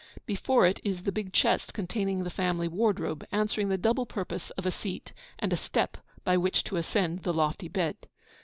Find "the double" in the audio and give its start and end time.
3.69-4.07